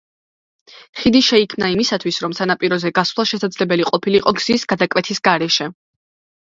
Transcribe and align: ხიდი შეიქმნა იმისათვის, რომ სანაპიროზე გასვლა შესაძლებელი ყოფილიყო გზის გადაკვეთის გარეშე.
ხიდი 1.01 1.21
შეიქმნა 1.27 1.69
იმისათვის, 1.73 2.17
რომ 2.25 2.33
სანაპიროზე 2.41 2.93
გასვლა 3.01 3.27
შესაძლებელი 3.35 3.89
ყოფილიყო 3.93 4.37
გზის 4.43 4.69
გადაკვეთის 4.75 5.25
გარეშე. 5.31 5.73